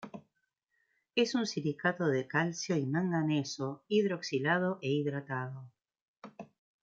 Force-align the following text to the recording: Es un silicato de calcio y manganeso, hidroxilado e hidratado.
Es 1.15 1.35
un 1.35 1.45
silicato 1.45 2.07
de 2.07 2.25
calcio 2.27 2.75
y 2.75 2.87
manganeso, 2.87 3.83
hidroxilado 3.87 4.79
e 4.81 4.89
hidratado. 4.89 5.69